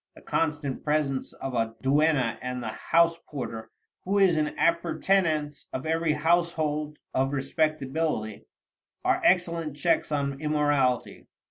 [0.15, 3.69] The constant presence of a duenna, and the house porter,
[4.03, 8.47] who is an appurtenance of every household of respectability,
[9.05, 11.27] are excellent checks on immorality.